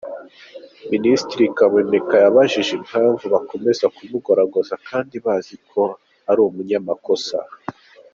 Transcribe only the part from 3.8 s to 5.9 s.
kumugoragoza kandi bazi ko